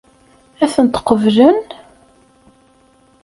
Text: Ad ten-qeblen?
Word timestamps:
Ad 0.63 0.69
ten-qeblen? 0.73 1.59